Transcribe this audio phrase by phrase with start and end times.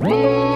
[0.00, 0.49] Whoa!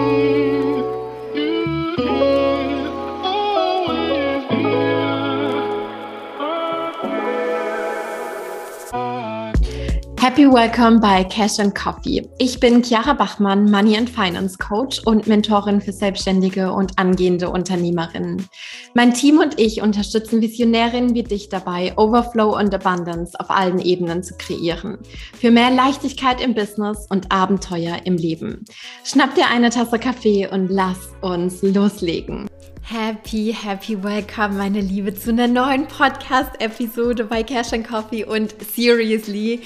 [10.35, 12.27] Happy Welcome bei Cash and Coffee.
[12.39, 18.45] Ich bin Chiara Bachmann, Money and Finance Coach und Mentorin für selbstständige und angehende Unternehmerinnen.
[18.93, 24.23] Mein Team und ich unterstützen Visionärinnen wie dich dabei, Overflow und Abundance auf allen Ebenen
[24.23, 24.97] zu kreieren.
[25.39, 28.65] Für mehr Leichtigkeit im Business und Abenteuer im Leben.
[29.05, 32.49] Schnapp dir eine Tasse Kaffee und lass uns loslegen.
[32.81, 39.61] Happy, happy welcome, meine Liebe, zu einer neuen Podcast-Episode bei Cash and Coffee und seriously,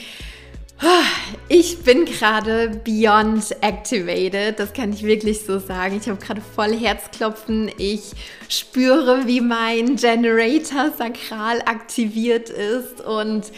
[1.49, 5.99] ich bin gerade beyond activated, das kann ich wirklich so sagen.
[6.01, 7.69] Ich habe gerade voll Herzklopfen.
[7.77, 8.11] Ich
[8.47, 13.51] spüre, wie mein Generator sakral aktiviert ist und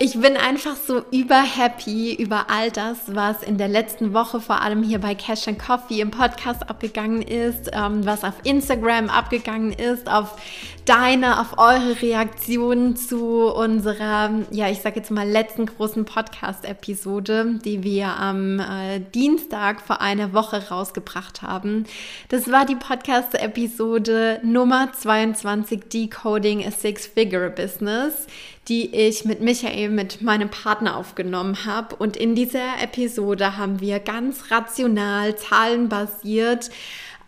[0.00, 4.84] ich bin einfach so überhappy über all das, was in der letzten Woche vor allem
[4.84, 10.08] hier bei Cash and Coffee im Podcast abgegangen ist, ähm, was auf Instagram abgegangen ist,
[10.08, 10.40] auf
[10.84, 17.82] deine, auf eure Reaktionen zu unserer, ja, ich sage jetzt mal letzten großen Podcast-Episode, die
[17.82, 21.86] wir am äh, Dienstag vor einer Woche rausgebracht haben.
[22.28, 28.28] Das war die Podcast-Episode Nummer 22, Decoding a Six-Figure Business
[28.68, 31.96] die ich mit Michael, mit meinem Partner aufgenommen habe.
[31.96, 36.70] Und in dieser Episode haben wir ganz rational, zahlenbasiert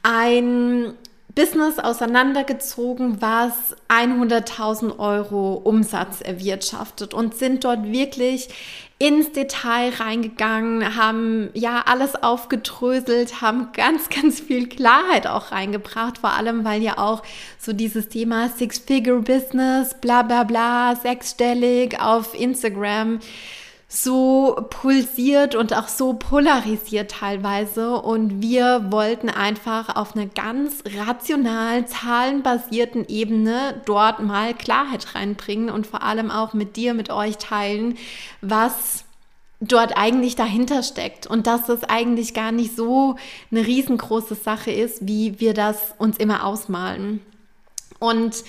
[0.02, 0.94] ein
[1.34, 8.48] Business auseinandergezogen, was 100.000 Euro Umsatz erwirtschaftet und sind dort wirklich
[9.00, 16.34] ins Detail reingegangen, haben ja alles aufgedröselt, haben ganz, ganz viel Klarheit auch reingebracht, vor
[16.34, 17.22] allem weil ja auch
[17.58, 23.20] so dieses Thema Six-Figure-Business, bla bla bla, sechsstellig auf Instagram
[23.92, 27.96] so pulsiert und auch so polarisiert teilweise.
[27.96, 35.88] Und wir wollten einfach auf einer ganz rational, zahlenbasierten Ebene dort mal Klarheit reinbringen und
[35.88, 37.98] vor allem auch mit dir, mit euch teilen,
[38.40, 39.04] was
[39.58, 43.16] dort eigentlich dahinter steckt und dass das eigentlich gar nicht so
[43.50, 47.20] eine riesengroße Sache ist, wie wir das uns immer ausmalen.
[47.98, 48.44] Und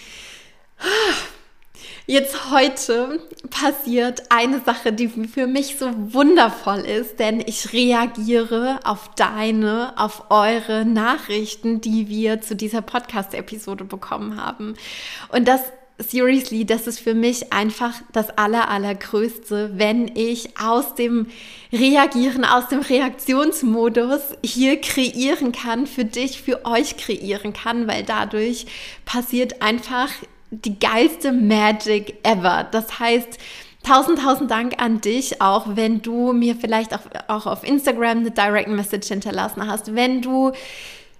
[2.06, 9.12] Jetzt heute passiert eine Sache, die für mich so wundervoll ist, denn ich reagiere auf
[9.16, 14.76] deine, auf eure Nachrichten, die wir zu dieser Podcast-Episode bekommen haben.
[15.30, 15.62] Und das
[16.02, 21.28] seriously, das ist für mich einfach das aller, allergrößte, wenn ich aus dem
[21.72, 28.66] Reagieren, aus dem Reaktionsmodus hier kreieren kann, für dich, für euch kreieren kann, weil dadurch
[29.06, 30.10] passiert einfach
[30.52, 32.68] die geilste Magic ever.
[32.72, 33.40] Das heißt,
[33.84, 38.30] Tausend, tausend Dank an dich, auch wenn du mir vielleicht auch, auch auf Instagram eine
[38.30, 40.52] Direct Message hinterlassen hast, wenn du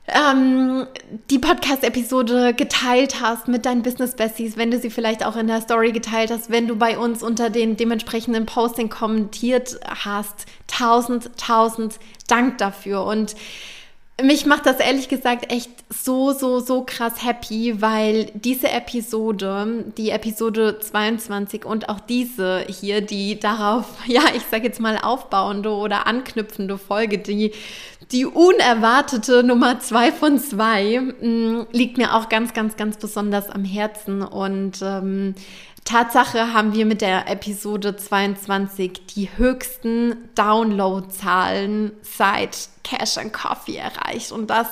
[0.08, 0.86] ähm,
[1.32, 5.62] die Podcast-Episode geteilt hast mit deinen Business Besties, wenn du sie vielleicht auch in der
[5.62, 10.46] Story geteilt hast, wenn du bei uns unter den dementsprechenden Posting kommentiert hast.
[10.68, 13.06] Tausend, tausend Dank dafür.
[13.06, 13.36] Und
[14.24, 20.10] mich macht das ehrlich gesagt echt so, so, so krass happy, weil diese Episode, die
[20.12, 26.08] Episode 22 und auch diese hier, die darauf, ja, ich sag jetzt mal aufbauende oder
[26.08, 27.52] anknüpfende Folge, die,
[28.12, 33.64] die unerwartete Nummer zwei von zwei, mm, liegt mir auch ganz, ganz, ganz besonders am
[33.64, 34.22] Herzen.
[34.22, 35.36] Und ähm,
[35.86, 44.32] Tatsache haben wir mit der Episode 22 die höchsten Downloadzahlen seit Cash and Coffee erreicht.
[44.32, 44.68] Und das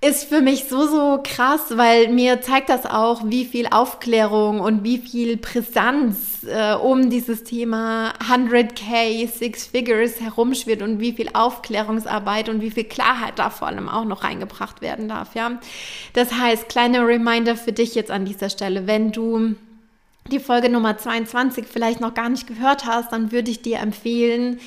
[0.00, 4.84] ist für mich so, so krass, weil mir zeigt das auch, wie viel Aufklärung und
[4.84, 12.48] wie viel Brisanz äh, um dieses Thema 100k, Six Figures herumschwirrt und wie viel Aufklärungsarbeit
[12.48, 15.58] und wie viel Klarheit da vor allem auch noch reingebracht werden darf, ja.
[16.12, 19.56] Das heißt, kleiner Reminder für dich jetzt an dieser Stelle, wenn du
[20.28, 24.60] die Folge Nummer 22 vielleicht noch gar nicht gehört hast, dann würde ich dir empfehlen,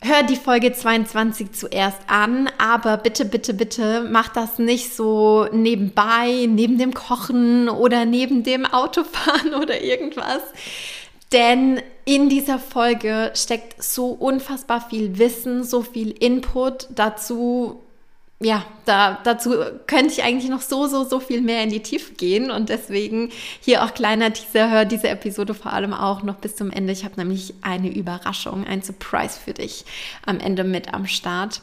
[0.00, 6.46] hör die Folge 22 zuerst an, aber bitte, bitte, bitte mach das nicht so nebenbei,
[6.48, 10.42] neben dem Kochen oder neben dem Autofahren oder irgendwas.
[11.32, 17.82] Denn in dieser Folge steckt so unfassbar viel Wissen, so viel Input dazu,
[18.38, 19.54] ja, da, dazu
[19.86, 22.50] könnte ich eigentlich noch so, so, so viel mehr in die Tiefe gehen.
[22.50, 23.30] Und deswegen
[23.60, 26.92] hier auch kleiner Teaser, hör diese Episode vor allem auch noch bis zum Ende.
[26.92, 29.86] Ich habe nämlich eine Überraschung, ein Surprise für dich
[30.26, 31.62] am Ende mit am Start.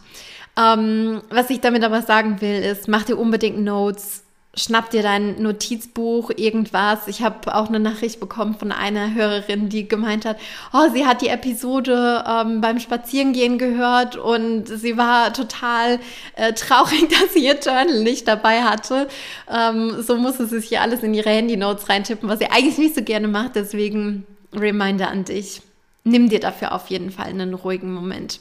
[0.58, 4.23] Ähm, was ich damit aber sagen will, ist, mach dir unbedingt Notes
[4.55, 7.07] schnapp dir dein Notizbuch, irgendwas.
[7.07, 10.38] Ich habe auch eine Nachricht bekommen von einer Hörerin, die gemeint hat,
[10.71, 16.00] oh, sie hat die Episode ähm, beim Spazierengehen gehört und sie war total
[16.35, 19.07] äh, traurig, dass sie ihr Journal nicht dabei hatte.
[19.51, 22.95] Ähm, so musste sie sich hier alles in ihre Handy-Notes reintippen, was sie eigentlich nicht
[22.95, 23.55] so gerne macht.
[23.55, 25.61] Deswegen Reminder an dich.
[26.03, 28.39] Nimm dir dafür auf jeden Fall einen ruhigen Moment.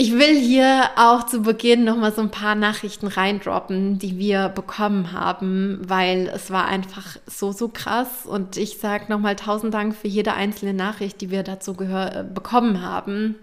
[0.00, 5.10] Ich will hier auch zu Beginn nochmal so ein paar Nachrichten reindroppen, die wir bekommen
[5.10, 8.24] haben, weil es war einfach so, so krass.
[8.24, 12.80] Und ich sage nochmal tausend Dank für jede einzelne Nachricht, die wir dazu äh, bekommen
[12.80, 13.34] haben.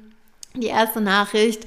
[0.55, 1.65] Die erste Nachricht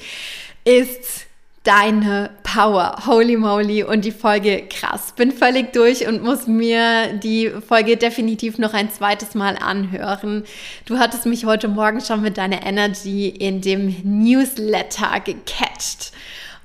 [0.65, 1.27] ist,
[1.65, 2.97] deine Power.
[3.07, 3.83] Holy moly.
[3.83, 5.13] Und die Folge krass.
[5.17, 10.45] Bin völlig durch und muss mir die Folge definitiv noch ein zweites Mal anhören.
[10.87, 16.13] Du hattest mich heute Morgen schon mit deiner Energy in dem Newsletter gecatcht.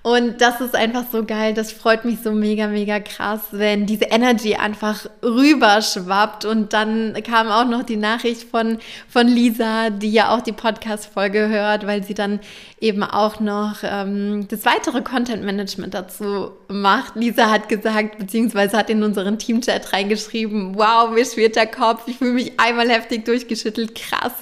[0.06, 1.54] Und das ist einfach so geil.
[1.54, 6.44] Das freut mich so mega, mega krass, wenn diese Energy einfach rüberschwappt.
[6.44, 11.48] Und dann kam auch noch die Nachricht von, von Lisa, die ja auch die Podcast-Folge
[11.48, 12.42] hört, weil sie dann
[12.82, 17.16] eben auch noch ähm, das weitere Content-Management dazu macht.
[17.16, 22.02] Lisa hat gesagt, beziehungsweise hat in unseren Team-Chat reingeschrieben, wow, mir schwirrt der Kopf.
[22.08, 23.96] Ich fühle mich einmal heftig durchgeschüttelt.
[23.96, 24.34] Krass.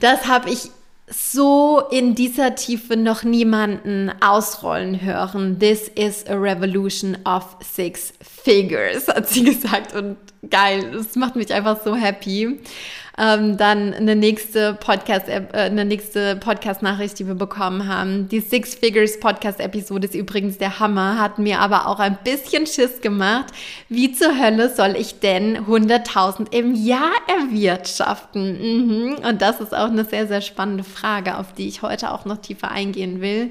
[0.00, 0.70] Das habe ich
[1.08, 5.58] so in dieser Tiefe noch niemanden ausrollen hören.
[5.58, 9.94] This is a revolution of six figures, hat sie gesagt.
[9.94, 10.16] Und
[10.50, 12.58] geil, das macht mich einfach so happy.
[13.18, 18.28] Ähm, dann eine nächste Podcast, äh, eine nächste Podcast-Nachricht, die wir bekommen haben.
[18.28, 23.00] Die Six Figures Podcast-Episode ist übrigens der Hammer, hat mir aber auch ein bisschen Schiss
[23.00, 23.46] gemacht.
[23.88, 28.58] Wie zur Hölle soll ich denn 100.000 im Jahr erwirtschaften?
[28.60, 29.14] Mhm.
[29.26, 32.38] Und das ist auch eine sehr, sehr spannende Frage, auf die ich heute auch noch
[32.38, 33.48] tiefer eingehen will.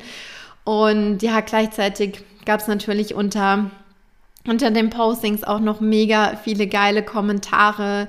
[0.64, 3.72] Und ja, gleichzeitig gab es natürlich unter
[4.48, 8.08] unter den Postings auch noch mega viele geile Kommentare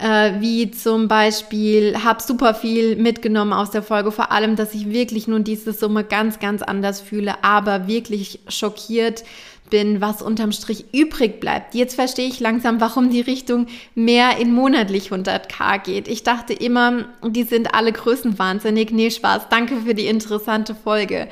[0.00, 4.90] äh, wie zum Beispiel, habe super viel mitgenommen aus der Folge, vor allem, dass ich
[4.90, 9.24] wirklich nun diese Summe ganz, ganz anders fühle, aber wirklich schockiert
[9.68, 11.74] bin, was unterm Strich übrig bleibt.
[11.74, 16.08] Jetzt verstehe ich langsam, warum die Richtung mehr in monatlich 100k geht.
[16.08, 18.90] Ich dachte immer, die sind alle größenwahnsinnig.
[18.90, 19.48] Nee, Spaß.
[19.48, 21.28] Danke für die interessante Folge.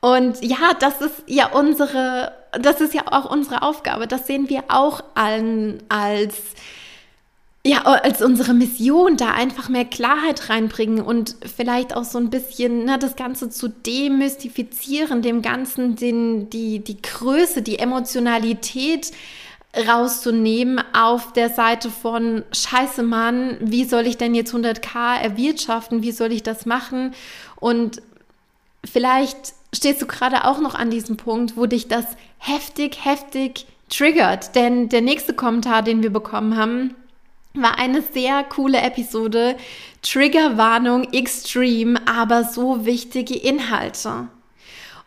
[0.00, 4.06] Und ja, das ist ja unsere, das ist ja auch unsere Aufgabe.
[4.06, 6.34] Das sehen wir auch allen als
[7.68, 12.86] ja, als unsere Mission da einfach mehr Klarheit reinbringen und vielleicht auch so ein bisschen
[12.86, 19.10] ne, das Ganze zu demystifizieren, dem Ganzen den, die, die Größe, die Emotionalität
[19.86, 26.12] rauszunehmen auf der Seite von Scheiße Mann, wie soll ich denn jetzt 100k erwirtschaften, wie
[26.12, 27.12] soll ich das machen?
[27.56, 28.00] Und
[28.82, 32.06] vielleicht stehst du gerade auch noch an diesem Punkt, wo dich das
[32.38, 36.94] heftig, heftig triggert, denn der nächste Kommentar, den wir bekommen haben,
[37.54, 39.56] war eine sehr coole Episode.
[40.02, 44.28] Triggerwarnung extrem, aber so wichtige Inhalte.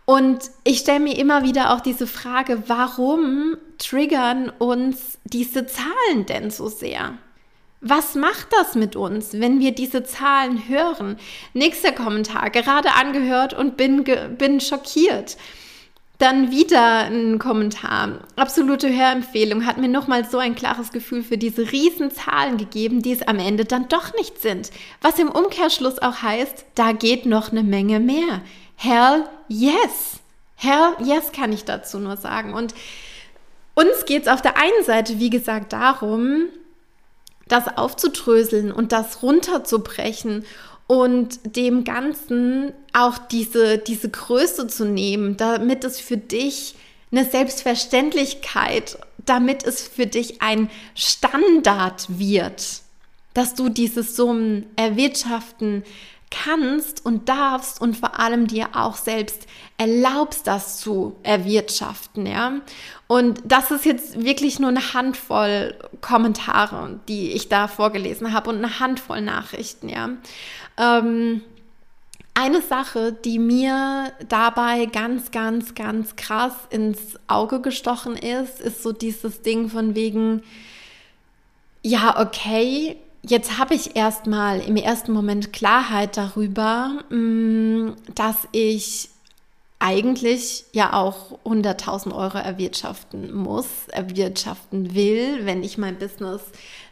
[0.05, 6.51] Und ich stelle mir immer wieder auch diese Frage, warum triggern uns diese Zahlen denn
[6.51, 7.17] so sehr?
[7.79, 11.17] Was macht das mit uns, wenn wir diese Zahlen hören?
[11.53, 14.03] Nächster Kommentar, gerade angehört und bin,
[14.37, 15.37] bin schockiert.
[16.21, 18.19] Dann wieder ein Kommentar.
[18.35, 23.23] Absolute Hörempfehlung hat mir nochmal so ein klares Gefühl für diese Riesenzahlen gegeben, die es
[23.23, 24.69] am Ende dann doch nicht sind.
[25.01, 28.41] Was im Umkehrschluss auch heißt, da geht noch eine Menge mehr.
[28.75, 30.19] Hell yes.
[30.57, 32.53] Hell yes kann ich dazu nur sagen.
[32.53, 32.75] Und
[33.73, 36.49] uns geht es auf der einen Seite, wie gesagt, darum,
[37.47, 40.45] das aufzudröseln und das runterzubrechen
[40.91, 46.75] und dem Ganzen auch diese, diese Größe zu nehmen, damit es für dich
[47.13, 52.81] eine Selbstverständlichkeit, damit es für dich ein Standard wird,
[53.33, 55.83] dass du diese Summen erwirtschaften
[56.31, 59.45] kannst und darfst und vor allem dir auch selbst
[59.77, 62.53] erlaubst, das zu erwirtschaften, ja.
[63.07, 68.57] Und das ist jetzt wirklich nur eine Handvoll Kommentare, die ich da vorgelesen habe und
[68.57, 70.09] eine Handvoll Nachrichten, ja.
[70.77, 71.41] Ähm,
[72.33, 78.93] eine Sache, die mir dabei ganz, ganz, ganz krass ins Auge gestochen ist, ist so
[78.93, 80.43] dieses Ding von wegen,
[81.83, 89.09] ja, okay, jetzt habe ich erstmal im ersten Moment Klarheit darüber, mm, dass ich
[89.79, 96.41] eigentlich ja auch 100.000 Euro erwirtschaften muss, erwirtschaften will, wenn ich mein Business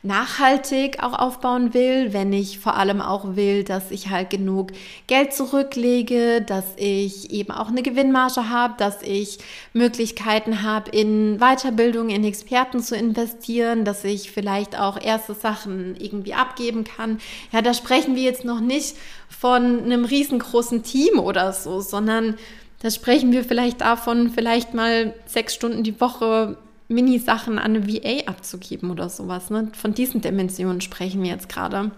[0.02, 4.72] nachhaltig auch aufbauen will, wenn ich vor allem auch will, dass ich halt genug
[5.08, 9.40] Geld zurücklege, dass ich eben auch eine Gewinnmarge habe, dass ich
[9.74, 16.34] Möglichkeiten habe, in Weiterbildung, in Experten zu investieren, dass ich vielleicht auch erste Sachen irgendwie
[16.34, 17.20] abgeben kann.
[17.52, 18.96] Ja, da sprechen wir jetzt noch nicht
[19.28, 22.36] von einem riesengroßen Team oder so, sondern
[22.82, 26.58] da sprechen wir vielleicht davon, vielleicht mal sechs Stunden die Woche
[26.90, 29.50] Mini-Sachen an eine VA abzugeben oder sowas.
[29.50, 29.72] Ne?
[29.74, 31.92] Von diesen Dimensionen sprechen wir jetzt gerade.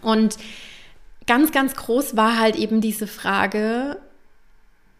[0.00, 0.38] Und
[1.26, 3.98] ganz, ganz groß war halt eben diese Frage,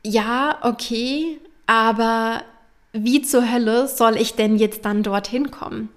[0.05, 2.43] ja, okay, aber
[2.93, 5.89] wie zur Hölle soll ich denn jetzt dann dorthin kommen?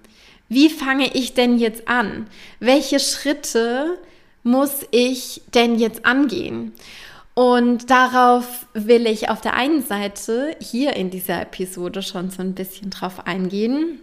[0.48, 2.26] Wie fange ich denn jetzt an?
[2.58, 3.98] Welche Schritte
[4.42, 6.72] muss ich denn jetzt angehen?
[7.40, 12.52] Und darauf will ich auf der einen Seite hier in dieser Episode schon so ein
[12.52, 13.98] bisschen drauf eingehen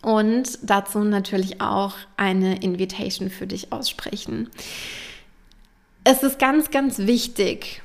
[0.00, 4.48] und dazu natürlich auch eine Invitation für dich aussprechen.
[6.02, 7.82] Es ist ganz, ganz wichtig,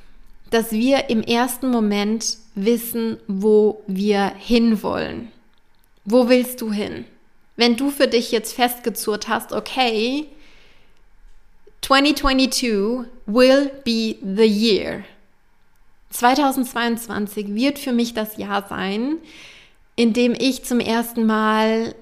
[0.51, 5.33] dass wir im ersten Moment wissen, wo wir hinwollen.
[6.05, 7.03] Wo willst du hin?
[7.57, 10.27] Wenn du für dich jetzt festgezurrt hast, okay,
[11.81, 15.03] 2022 will be the year.
[16.11, 19.17] 2022 wird für mich das Jahr sein,
[19.95, 21.95] in dem ich zum ersten Mal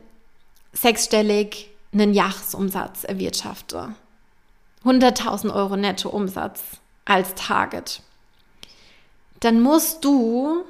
[0.74, 3.96] sechsstellig einen Jahresumsatz erwirtschafte.
[4.84, 6.62] 100.000 Euro Nettoumsatz
[7.06, 8.02] als Target.
[9.40, 10.64] Dann musst du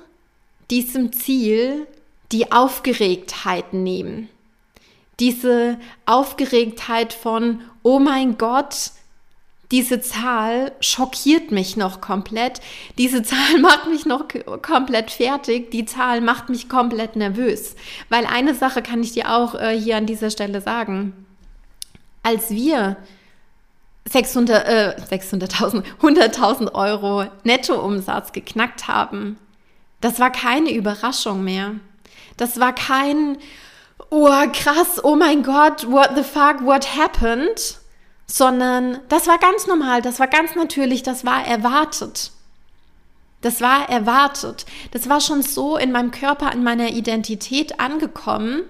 [0.70, 1.88] diesem Ziel
[2.32, 4.30] die Aufgeregtheit nehmen.
[5.20, 8.92] Diese Aufgeregtheit von, oh mein Gott,
[9.72, 12.60] diese Zahl schockiert mich noch komplett.
[12.98, 14.26] Diese Zahl macht mich noch
[14.62, 15.72] komplett fertig.
[15.72, 17.76] Die Zahl macht mich komplett nervös.
[18.10, 21.26] Weil eine Sache kann ich dir auch äh, hier an dieser Stelle sagen.
[22.24, 22.98] Als wir
[24.10, 29.38] 600, äh, 600.000, 100.000 Euro Nettoumsatz geknackt haben,
[30.02, 31.76] das war keine Überraschung mehr.
[32.38, 33.38] Das war kein,
[34.10, 37.79] oh krass, oh mein Gott, what the fuck, what happened?
[38.32, 42.32] Sondern das war ganz normal, das war ganz natürlich, das war erwartet.
[43.42, 44.66] Das war erwartet.
[44.92, 48.64] Das war schon so in meinem Körper, in meiner Identität angekommen,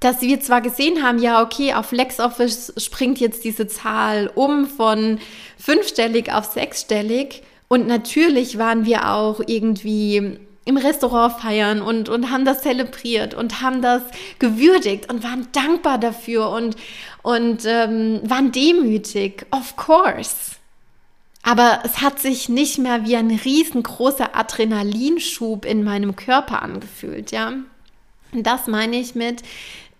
[0.00, 5.20] dass wir zwar gesehen haben, ja, okay, auf LexOffice springt jetzt diese Zahl um von
[5.58, 7.42] fünfstellig auf sechsstellig.
[7.68, 13.60] Und natürlich waren wir auch irgendwie im Restaurant feiern und, und haben das zelebriert und
[13.62, 14.02] haben das
[14.38, 16.76] gewürdigt und waren dankbar dafür und,
[17.22, 20.56] und ähm, waren demütig, of course.
[21.42, 27.52] Aber es hat sich nicht mehr wie ein riesengroßer Adrenalinschub in meinem Körper angefühlt, ja.
[28.32, 29.42] Und das meine ich mit,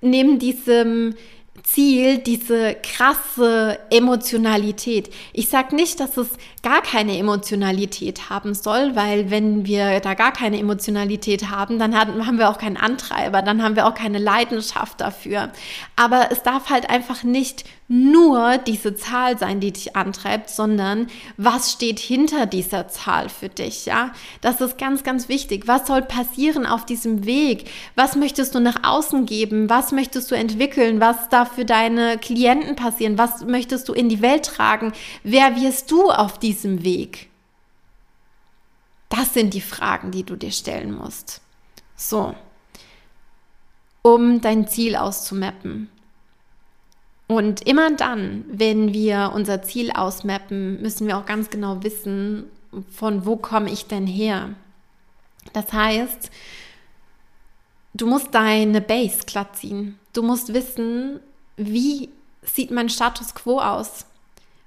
[0.00, 1.14] neben diesem
[1.62, 5.12] Ziel diese krasse Emotionalität.
[5.32, 6.28] Ich sage nicht, dass es
[6.62, 12.38] gar keine Emotionalität haben soll, weil wenn wir da gar keine Emotionalität haben, dann haben
[12.38, 15.50] wir auch keinen Antreiber, dann haben wir auch keine Leidenschaft dafür.
[15.96, 21.72] Aber es darf halt einfach nicht nur diese Zahl sein, die dich antreibt, sondern was
[21.72, 24.12] steht hinter dieser Zahl für dich, ja?
[24.40, 25.64] Das ist ganz, ganz wichtig.
[25.66, 27.68] Was soll passieren auf diesem Weg?
[27.94, 29.68] Was möchtest du nach außen geben?
[29.68, 31.00] Was möchtest du entwickeln?
[31.00, 33.18] Was darf für deine Klienten passieren?
[33.18, 34.92] Was möchtest du in die Welt tragen?
[35.22, 37.28] Wer wirst du auf diesem Weg?
[39.08, 41.42] Das sind die Fragen, die du dir stellen musst.
[41.96, 42.34] So,
[44.02, 45.90] um dein Ziel auszumappen.
[47.28, 52.44] Und immer dann, wenn wir unser Ziel ausmappen, müssen wir auch ganz genau wissen,
[52.90, 54.50] von wo komme ich denn her.
[55.52, 56.30] Das heißt,
[57.94, 59.98] du musst deine Base glatt ziehen.
[60.12, 61.20] Du musst wissen,
[61.56, 62.08] wie
[62.42, 64.06] sieht mein Status quo aus.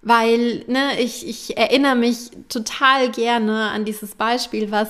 [0.02, 4.90] Weil ne, ich, ich erinnere mich total gerne an dieses Beispiel, was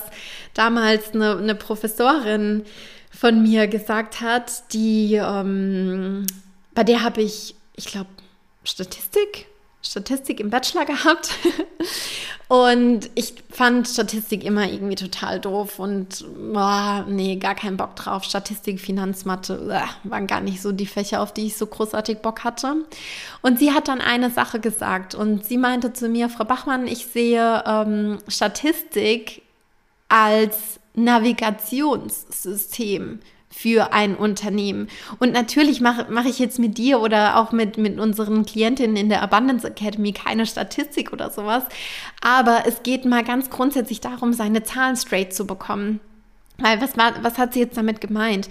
[0.53, 2.65] damals eine, eine Professorin
[3.11, 6.27] von mir gesagt hat, die ähm,
[6.73, 8.09] bei der habe ich ich glaube,
[8.63, 9.47] Statistik,
[9.86, 11.32] Statistik im Bachelor gehabt.
[12.48, 18.24] und ich fand Statistik immer irgendwie total doof und boah, nee, gar keinen Bock drauf.
[18.24, 22.44] Statistik, Finanzmathe uh, waren gar nicht so die Fächer, auf die ich so großartig Bock
[22.44, 22.75] hatte.
[23.42, 27.06] Und sie hat dann eine Sache gesagt und sie meinte zu mir, Frau Bachmann, ich
[27.06, 29.44] sehe ähm, Statistik
[30.10, 33.20] als Navigationssystem
[33.55, 34.89] für ein Unternehmen.
[35.19, 39.07] Und natürlich mache mach ich jetzt mit dir oder auch mit, mit unseren Klientinnen in
[39.07, 41.63] der Abundance Academy keine Statistik oder sowas.
[42.21, 46.01] Aber es geht mal ganz grundsätzlich darum, seine Zahlen straight zu bekommen.
[46.57, 48.50] Weil was, was hat sie jetzt damit gemeint?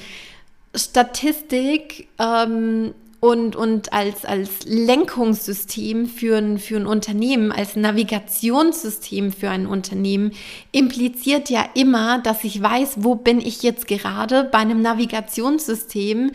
[0.75, 2.95] Statistik ähm,
[3.25, 10.33] und, und als, als Lenkungssystem für ein, für ein Unternehmen, als Navigationssystem für ein Unternehmen,
[10.73, 14.45] impliziert ja immer, dass ich weiß, wo bin ich jetzt gerade.
[14.53, 16.33] Bei einem Navigationssystem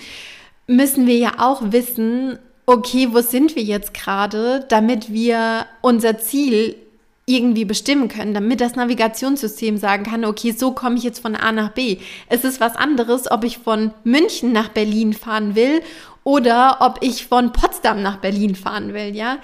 [0.65, 6.75] müssen wir ja auch wissen, okay, wo sind wir jetzt gerade, damit wir unser Ziel
[7.29, 11.51] irgendwie bestimmen können, damit das Navigationssystem sagen kann, okay, so komme ich jetzt von A
[11.51, 11.97] nach B.
[12.27, 15.81] Es ist was anderes, ob ich von München nach Berlin fahren will
[16.23, 19.39] oder ob ich von Potsdam nach Berlin fahren will, ja.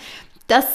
[0.48, 0.66] Das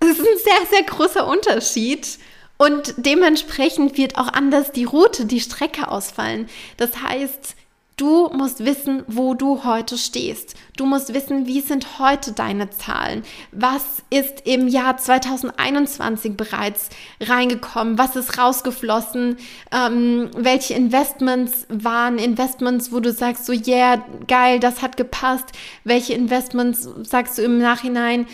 [0.00, 2.18] ist ein sehr, sehr großer Unterschied.
[2.58, 6.48] Und dementsprechend wird auch anders die Route, die Strecke ausfallen.
[6.76, 7.56] Das heißt,
[8.00, 10.54] Du musst wissen, wo du heute stehst.
[10.78, 13.24] Du musst wissen, wie sind heute deine Zahlen?
[13.52, 16.88] Was ist im Jahr 2021 bereits
[17.20, 17.98] reingekommen?
[17.98, 19.36] Was ist rausgeflossen?
[19.70, 25.52] Ähm, welche Investments waren Investments, wo du sagst, so, yeah, geil, das hat gepasst?
[25.84, 28.26] Welche Investments sagst du im Nachhinein,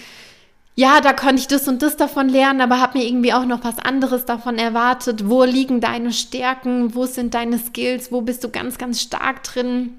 [0.79, 3.65] ja, da konnte ich das und das davon lernen, aber habe mir irgendwie auch noch
[3.65, 5.27] was anderes davon erwartet.
[5.27, 6.95] Wo liegen deine Stärken?
[6.95, 8.13] Wo sind deine Skills?
[8.13, 9.95] Wo bist du ganz, ganz stark drin?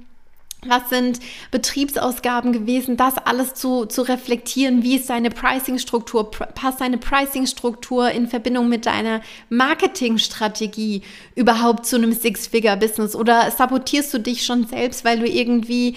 [0.67, 1.19] Was sind
[1.50, 2.96] Betriebsausgaben gewesen?
[2.96, 4.84] Das alles zu, zu reflektieren.
[4.84, 6.29] Wie ist deine Pricing-Struktur?
[6.29, 11.01] Passt deine Pricing-Struktur in Verbindung mit deiner Marketingstrategie
[11.34, 13.15] überhaupt zu einem Six-Figure-Business?
[13.15, 15.96] Oder sabotierst du dich schon selbst, weil du irgendwie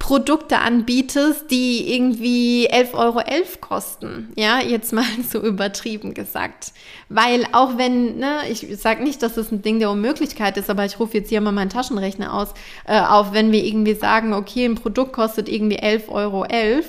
[0.00, 4.32] Produkte anbietest, die irgendwie 11,11 Euro .11 kosten.
[4.34, 6.72] Ja, jetzt mal so übertrieben gesagt.
[7.08, 10.84] Weil auch wenn, ne, ich sage nicht, dass es ein Ding der Unmöglichkeit ist, aber
[10.86, 12.54] ich rufe jetzt hier mal meinen Taschenrechner aus,
[12.86, 16.84] äh, auf, wenn wir irgendwie sagen, okay, ein Produkt kostet irgendwie 11,11 Euro .11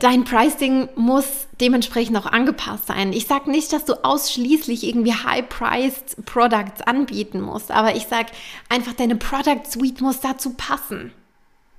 [0.00, 3.12] dein Pricing muss dementsprechend auch angepasst sein.
[3.12, 8.32] Ich sage nicht, dass du ausschließlich irgendwie high-priced Products anbieten musst, aber ich sage
[8.68, 11.12] einfach, deine Product Suite muss dazu passen.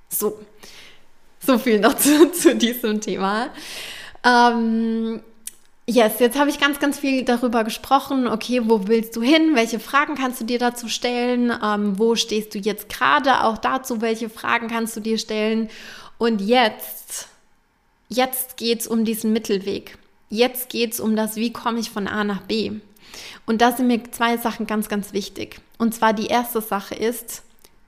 [0.08, 0.38] So,
[1.44, 3.48] so viel noch zu, zu diesem Thema.
[4.24, 5.20] Ähm,
[5.86, 8.28] Yes, jetzt habe ich ganz, ganz viel darüber gesprochen.
[8.28, 9.56] Okay, wo willst du hin?
[9.56, 11.52] Welche Fragen kannst du dir dazu stellen?
[11.60, 13.42] Ähm, wo stehst du jetzt gerade?
[13.42, 15.68] Auch dazu, welche Fragen kannst du dir stellen?
[16.16, 17.26] Und jetzt
[18.12, 19.96] Jetzt geht es um diesen Mittelweg.
[20.30, 22.72] Jetzt geht es um das, wie komme ich von A nach B.
[23.46, 25.60] Und da sind mir zwei Sachen ganz, ganz wichtig.
[25.78, 27.42] Und zwar die erste Sache ist,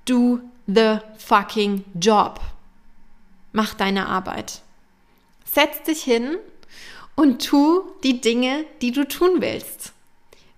[0.05, 2.41] do the fucking job.
[3.53, 4.63] Mach deine Arbeit.
[5.45, 6.37] Setz dich hin
[7.17, 9.93] und tu die Dinge, die du tun willst.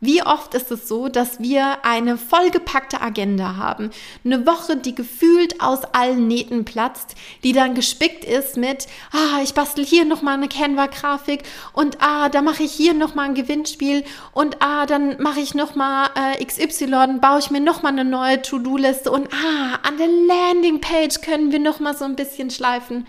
[0.05, 3.89] Wie oft ist es so, dass wir eine vollgepackte Agenda haben?
[4.23, 9.55] Eine Woche, die gefühlt aus allen Nähten platzt, die dann gespickt ist mit, ah, ich
[9.55, 14.61] bastel hier nochmal eine Canva-Grafik und ah, da mache ich hier nochmal ein Gewinnspiel und
[14.61, 19.33] ah, dann mache ich nochmal äh, XY, baue ich mir nochmal eine neue To-Do-Liste und
[19.33, 23.07] ah, an der Landingpage können wir nochmal so ein bisschen schleifen.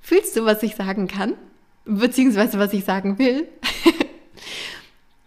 [0.00, 1.34] Fühlst du, was ich sagen kann?
[1.84, 3.48] Beziehungsweise was ich sagen will?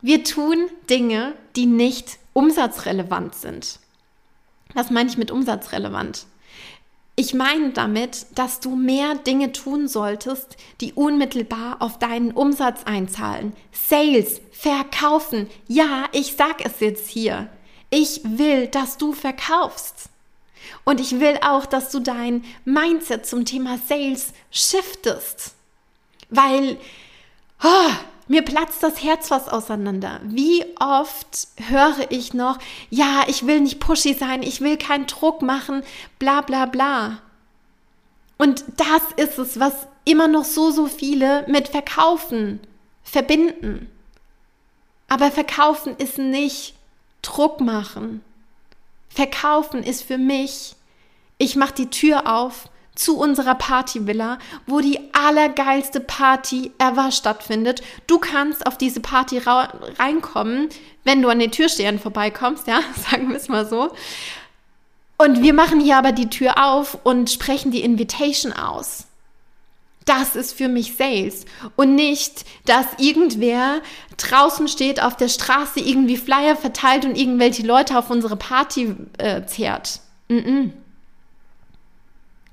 [0.01, 3.79] Wir tun Dinge, die nicht umsatzrelevant sind.
[4.73, 6.25] Was meine ich mit umsatzrelevant?
[7.17, 13.51] Ich meine damit, dass du mehr Dinge tun solltest, die unmittelbar auf deinen Umsatz einzahlen.
[13.73, 15.49] Sales, verkaufen.
[15.67, 17.49] Ja, ich sag es jetzt hier.
[17.89, 20.09] Ich will, dass du verkaufst.
[20.85, 25.55] Und ich will auch, dass du dein Mindset zum Thema Sales shiftest.
[26.29, 26.77] Weil,
[27.61, 27.91] oh,
[28.29, 30.21] mir platzt das Herz fast auseinander.
[30.23, 35.41] Wie oft höre ich noch, ja, ich will nicht pushy sein, ich will keinen Druck
[35.41, 35.83] machen,
[36.19, 37.19] bla bla bla.
[38.37, 39.73] Und das ist es, was
[40.05, 42.59] immer noch so, so viele mit Verkaufen
[43.03, 43.89] verbinden.
[45.07, 46.75] Aber Verkaufen ist nicht
[47.23, 48.23] Druck machen.
[49.09, 50.75] Verkaufen ist für mich,
[51.39, 57.81] ich mache die Tür auf zu unserer Partyvilla, wo die allergeilste Party ever stattfindet.
[58.07, 59.39] Du kannst auf diese Party
[59.97, 60.67] reinkommen,
[61.05, 63.91] wenn du an den Türstehern vorbeikommst, ja, sagen wir es mal so.
[65.17, 69.05] Und wir machen hier aber die Tür auf und sprechen die Invitation aus.
[70.03, 71.45] Das ist für mich Sales.
[71.77, 73.81] Und nicht, dass irgendwer
[74.17, 79.45] draußen steht auf der Straße, irgendwie Flyer verteilt und irgendwelche Leute auf unsere Party äh,
[79.45, 80.01] zehrt.
[80.27, 80.71] Mm -mm.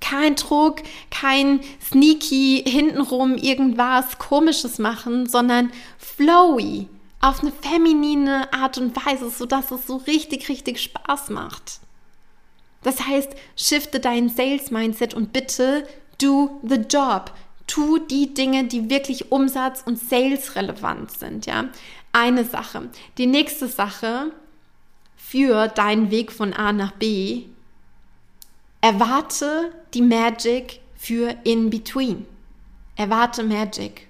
[0.00, 6.88] Kein Druck, kein sneaky hintenrum irgendwas komisches machen, sondern flowy
[7.20, 11.80] auf eine feminine Art und Weise, sodass es so richtig, richtig Spaß macht.
[12.82, 15.88] Das heißt, shifte dein Sales-Mindset und bitte
[16.22, 17.32] do the job.
[17.66, 21.68] Tu die Dinge, die wirklich umsatz- und sales-relevant sind, ja.
[22.12, 22.88] Eine Sache.
[23.18, 24.30] Die nächste Sache
[25.16, 27.46] für deinen Weg von A nach B.
[28.80, 32.26] Erwarte die Magic für in between.
[32.96, 34.06] Erwarte Magic.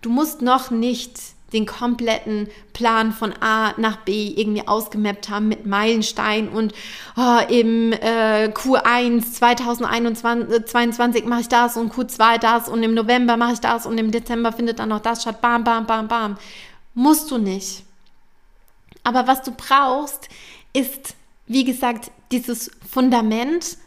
[0.00, 1.18] Du musst noch nicht
[1.52, 6.74] den kompletten Plan von A nach B irgendwie ausgemappt haben mit Meilenstein und
[7.16, 13.54] oh, im äh, Q1 2022 mache ich das und Q2 das und im November mache
[13.54, 15.40] ich das und im Dezember findet dann noch das statt.
[15.40, 16.36] Bam, bam, bam, bam.
[16.94, 17.84] Musst du nicht.
[19.02, 20.28] Aber was du brauchst,
[20.74, 21.14] ist,
[21.46, 23.78] wie gesagt, dieses Fundament,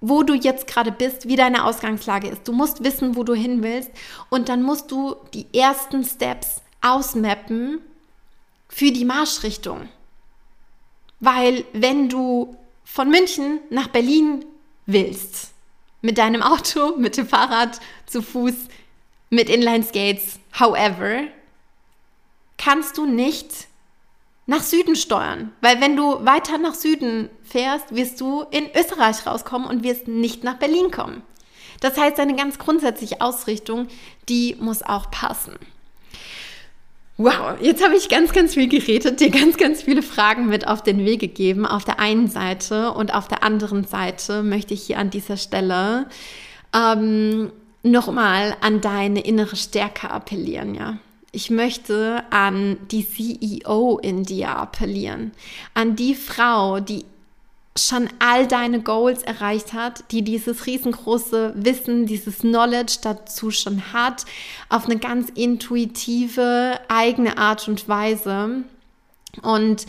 [0.00, 2.46] wo du jetzt gerade bist, wie deine Ausgangslage ist.
[2.46, 3.90] Du musst wissen, wo du hin willst
[4.28, 7.80] und dann musst du die ersten Steps ausmappen
[8.68, 9.88] für die Marschrichtung.
[11.20, 14.44] Weil wenn du von München nach Berlin
[14.84, 15.54] willst,
[16.02, 18.54] mit deinem Auto, mit dem Fahrrad, zu Fuß,
[19.30, 21.22] mit Inline-Skates, however,
[22.58, 23.68] kannst du nicht
[24.46, 25.52] nach Süden steuern.
[25.60, 30.44] Weil wenn du weiter nach Süden fährst, wirst du in Österreich rauskommen und wirst nicht
[30.44, 31.22] nach Berlin kommen.
[31.80, 33.88] Das heißt, deine ganz grundsätzliche Ausrichtung,
[34.28, 35.54] die muss auch passen.
[37.16, 40.82] Wow, jetzt habe ich ganz, ganz viel geredet, dir ganz, ganz viele Fragen mit auf
[40.82, 41.64] den Weg gegeben.
[41.64, 46.08] Auf der einen Seite und auf der anderen Seite möchte ich hier an dieser Stelle
[46.74, 47.52] ähm,
[47.84, 50.98] nochmal an deine innere Stärke appellieren, ja.
[51.34, 55.32] Ich möchte an die CEO in dir appellieren,
[55.74, 57.04] an die Frau, die
[57.76, 64.26] schon all deine Goals erreicht hat, die dieses riesengroße Wissen, dieses Knowledge dazu schon hat,
[64.68, 68.62] auf eine ganz intuitive, eigene Art und Weise.
[69.42, 69.86] Und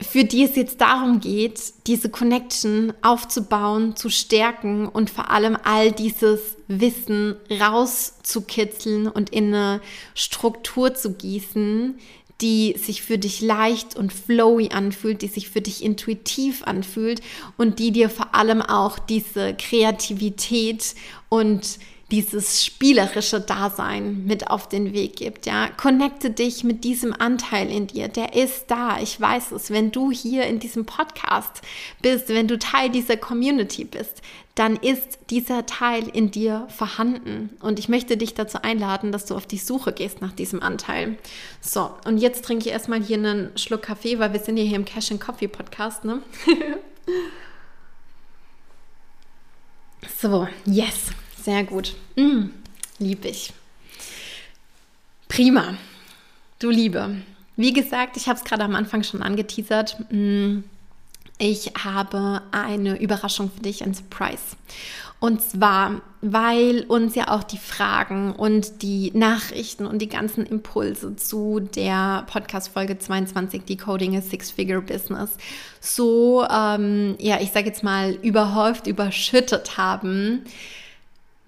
[0.00, 5.92] für die es jetzt darum geht, diese Connection aufzubauen, zu stärken und vor allem all
[5.92, 9.80] dieses Wissen rauszukitzeln und in eine
[10.14, 11.98] Struktur zu gießen,
[12.40, 17.20] die sich für dich leicht und flowy anfühlt, die sich für dich intuitiv anfühlt
[17.58, 20.94] und die dir vor allem auch diese Kreativität
[21.28, 21.78] und
[22.10, 25.46] dieses spielerische Dasein mit auf den Weg gibt.
[25.46, 28.08] Ja, connecte dich mit diesem Anteil in dir.
[28.08, 28.98] Der ist da.
[29.00, 29.70] Ich weiß es.
[29.70, 31.62] Wenn du hier in diesem Podcast
[32.02, 34.22] bist, wenn du Teil dieser Community bist,
[34.56, 37.50] dann ist dieser Teil in dir vorhanden.
[37.60, 41.16] Und ich möchte dich dazu einladen, dass du auf die Suche gehst nach diesem Anteil.
[41.60, 44.76] So, und jetzt trinke ich erstmal hier einen Schluck Kaffee, weil wir sind ja hier
[44.76, 46.20] im Cash and Coffee Podcast, ne?
[50.20, 51.12] so, yes.
[51.42, 51.94] Sehr gut.
[52.16, 52.50] Mm,
[52.98, 53.52] lieb ich.
[55.28, 55.74] Prima.
[56.58, 57.16] Du Liebe.
[57.56, 59.96] Wie gesagt, ich habe es gerade am Anfang schon angeteasert.
[60.10, 60.60] Mm,
[61.38, 64.56] ich habe eine Überraschung für dich, ein Surprise.
[65.20, 71.16] Und zwar, weil uns ja auch die Fragen und die Nachrichten und die ganzen Impulse
[71.16, 75.36] zu der Podcast-Folge 22, Decoding a Six-Figure-Business,
[75.80, 80.44] so, ähm, ja, ich sage jetzt mal, überhäuft, überschüttet haben,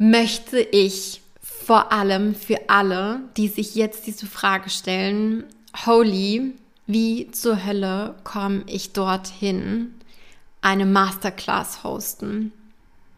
[0.03, 5.45] möchte ich vor allem für alle, die sich jetzt diese Frage stellen,
[5.87, 6.55] Holy,
[6.89, 9.95] wie zur Hölle komme ich dorthin,
[10.61, 12.51] eine Masterclass hosten?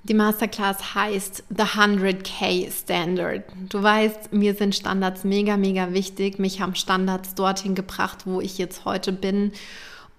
[0.03, 3.44] Die Masterclass heißt The 100k Standard.
[3.70, 6.38] Du weißt, mir sind Standards mega, mega wichtig.
[6.38, 9.53] Mich haben Standards dorthin gebracht, wo ich jetzt heute bin.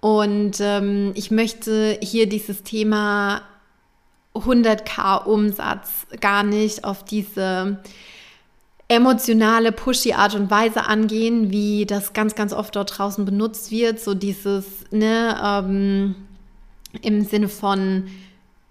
[0.00, 3.42] Und ähm, ich möchte hier dieses Thema
[4.36, 7.78] 100k Umsatz gar nicht auf diese
[8.88, 14.00] emotionale, pushy Art und Weise angehen, wie das ganz, ganz oft dort draußen benutzt wird.
[14.00, 16.14] So dieses, ne, ähm,
[17.02, 18.04] im Sinne von,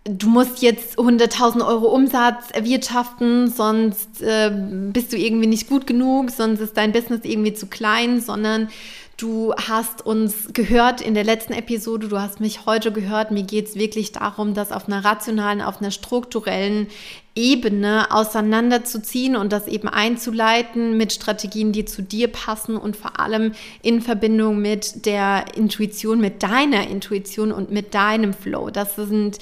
[0.06, 4.52] du musst jetzt 100.000 Euro Umsatz erwirtschaften, sonst äh,
[4.94, 8.70] bist du irgendwie nicht gut genug, sonst ist dein Business irgendwie zu klein, sondern
[9.18, 13.32] Du hast uns gehört in der letzten Episode, du hast mich heute gehört.
[13.32, 16.88] Mir geht es wirklich darum, das auf einer rationalen, auf einer strukturellen
[17.34, 23.54] Ebene auseinanderzuziehen und das eben einzuleiten mit Strategien, die zu dir passen und vor allem
[23.82, 28.70] in Verbindung mit der Intuition, mit deiner Intuition und mit deinem Flow.
[28.70, 29.40] Das sind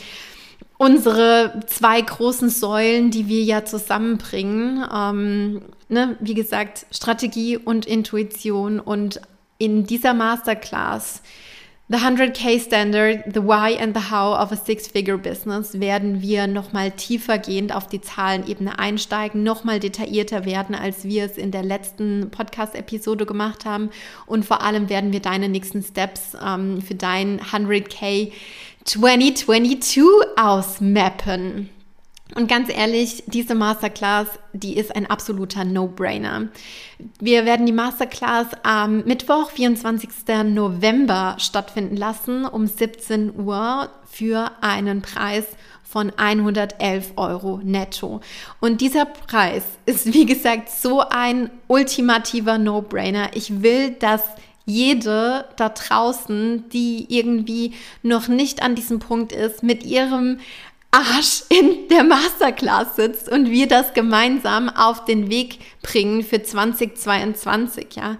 [0.77, 4.85] unsere zwei großen Säulen, die wir ja zusammenbringen.
[4.93, 8.79] Ähm, ne, wie gesagt, Strategie und Intuition.
[8.79, 9.21] Und
[9.63, 11.21] in dieser Masterclass
[11.89, 16.91] The 100k Standard, The Why and the How of a Six-Figure Business werden wir nochmal
[16.91, 23.25] tiefergehend auf die Zahlenebene einsteigen, nochmal detaillierter werden, als wir es in der letzten Podcast-Episode
[23.25, 23.89] gemacht haben.
[24.25, 28.31] Und vor allem werden wir deine nächsten Steps ähm, für dein 100k
[28.85, 30.03] 2022
[30.37, 31.69] ausmappen.
[32.35, 36.47] Und ganz ehrlich, diese Masterclass, die ist ein absoluter No-Brainer.
[37.19, 40.09] Wir werden die Masterclass am Mittwoch, 24.
[40.45, 45.45] November stattfinden lassen um 17 Uhr für einen Preis
[45.83, 48.21] von 111 Euro netto.
[48.59, 53.29] Und dieser Preis ist, wie gesagt, so ein ultimativer No-Brainer.
[53.35, 54.23] Ich will, dass
[54.65, 60.39] jede da draußen, die irgendwie noch nicht an diesem Punkt ist, mit ihrem
[60.93, 67.95] Arsch in der Masterclass sitzt und wir das gemeinsam auf den Weg bringen für 2022,
[67.95, 68.17] ja.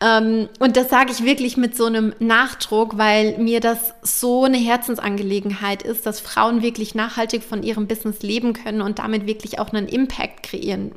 [0.00, 4.58] Ähm, und das sage ich wirklich mit so einem Nachdruck, weil mir das so eine
[4.58, 9.72] Herzensangelegenheit ist, dass Frauen wirklich nachhaltig von ihrem Business leben können und damit wirklich auch
[9.72, 10.92] einen Impact kreieren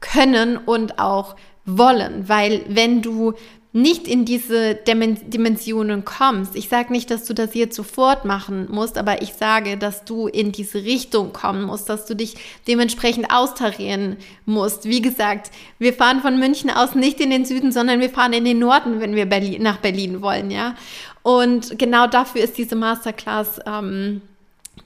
[0.00, 3.34] können und auch wollen, weil wenn du
[3.74, 8.98] nicht in diese Dimensionen kommst, ich sage nicht, dass du das jetzt sofort machen musst,
[8.98, 12.34] aber ich sage, dass du in diese Richtung kommen musst, dass du dich
[12.68, 14.84] dementsprechend austarieren musst.
[14.84, 18.44] Wie gesagt, wir fahren von München aus nicht in den Süden, sondern wir fahren in
[18.44, 20.74] den Norden, wenn wir Berlin, nach Berlin wollen, ja.
[21.22, 24.20] Und genau dafür ist diese Masterclass ähm,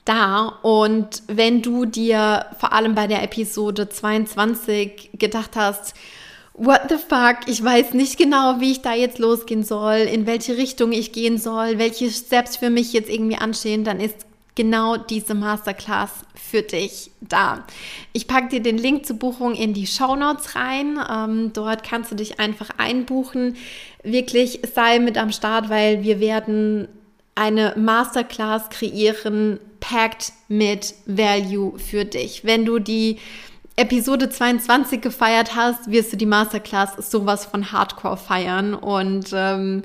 [0.05, 0.59] da.
[0.63, 5.95] Und wenn du dir vor allem bei der Episode 22 gedacht hast,
[6.57, 10.57] what the fuck, ich weiß nicht genau, wie ich da jetzt losgehen soll, in welche
[10.57, 15.35] Richtung ich gehen soll, welche Steps für mich jetzt irgendwie anstehen, dann ist genau diese
[15.35, 17.65] Masterclass für dich da.
[18.13, 20.99] Ich packe dir den Link zur Buchung in die Show Notes rein.
[21.11, 23.57] Ähm, dort kannst du dich einfach einbuchen.
[24.03, 26.89] Wirklich sei mit am Start, weil wir werden
[27.35, 32.45] eine Masterclass kreieren, packed mit Value für dich.
[32.45, 33.19] Wenn du die
[33.77, 38.73] Episode 22 gefeiert hast, wirst du die Masterclass sowas von Hardcore feiern.
[38.73, 39.83] Und ähm,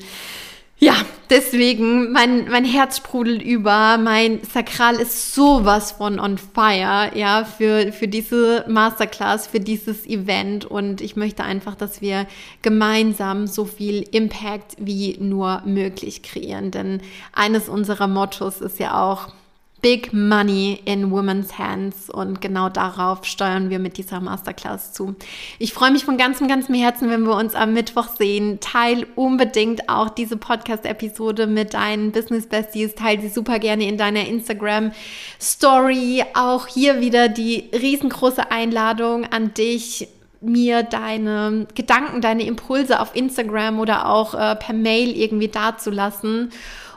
[0.83, 0.95] ja,
[1.29, 7.91] deswegen, mein, mein Herz sprudelt über, mein Sakral ist sowas von on fire, ja, für,
[7.91, 10.65] für diese Masterclass, für dieses Event.
[10.65, 12.25] Und ich möchte einfach, dass wir
[12.61, 16.71] gemeinsam so viel Impact wie nur möglich kreieren.
[16.71, 17.01] Denn
[17.33, 19.33] eines unserer Mottos ist ja auch,
[19.81, 25.15] Big Money in Women's Hands und genau darauf steuern wir mit dieser Masterclass zu.
[25.57, 28.59] Ich freue mich von ganzem, ganzem Herzen, wenn wir uns am Mittwoch sehen.
[28.59, 32.93] Teil unbedingt auch diese Podcast-Episode mit deinen Business Besties.
[32.93, 34.91] Teil sie super gerne in deiner Instagram
[35.39, 36.23] Story.
[36.35, 40.07] Auch hier wieder die riesengroße Einladung an dich
[40.41, 46.51] mir deine Gedanken, deine Impulse auf Instagram oder auch äh, per Mail irgendwie dazulassen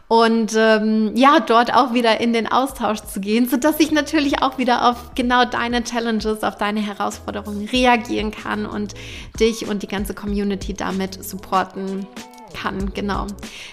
[0.09, 4.59] und ähm, ja, dort auch wieder in den Austausch zu gehen, sodass ich natürlich auch
[4.59, 8.95] wieder auf genau deine Challenges, auf deine Herausforderungen reagieren kann und
[9.40, 12.07] dich und die ganze Community damit supporten
[12.55, 12.93] kann.
[12.95, 13.27] Genau.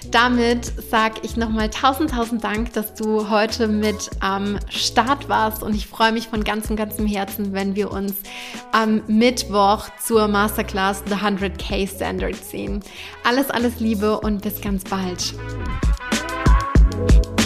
[0.09, 5.75] Damit sage ich nochmal tausend, tausend Dank, dass du heute mit am Start warst und
[5.75, 8.13] ich freue mich von ganzem, ganzem Herzen, wenn wir uns
[8.71, 12.81] am Mittwoch zur Masterclass The 100k Standard sehen.
[13.23, 15.35] Alles, alles Liebe und bis ganz bald.
[17.07, 17.40] Thank you.